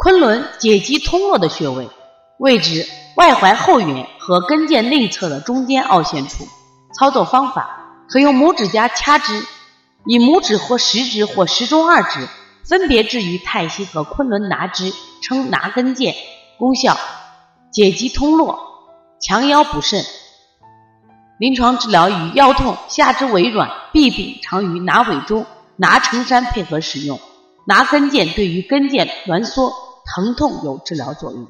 [0.00, 1.90] 昆仑解肌通络的穴位，
[2.38, 6.46] 位置外踝后缘和跟腱内侧的中间凹陷处。
[6.96, 9.44] 操作方法可用拇指夹掐之，
[10.06, 12.28] 以拇指或食指或食中二指
[12.64, 16.14] 分别置于太溪和昆仑拿之，称拿跟腱。
[16.60, 16.96] 功效：
[17.72, 18.56] 解肌通络，
[19.20, 20.04] 强腰补肾。
[21.40, 25.44] 临床治疗与腰痛、下肢微软、痹病常与拿尾中、
[25.74, 27.18] 拿承山配合使用。
[27.66, 29.70] 拿跟腱对于跟腱挛缩、
[30.14, 31.46] 疼痛有治疗作用。